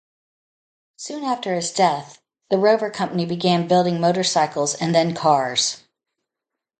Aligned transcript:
Soon 0.95 1.23
after 1.23 1.53
his 1.53 1.69
death 1.71 2.23
the 2.49 2.57
Rover 2.57 2.89
company 2.89 3.23
began 3.23 3.67
building 3.67 3.99
motorcycles 4.01 4.73
and 4.73 4.95
then 4.95 5.13
cars. 5.13 5.83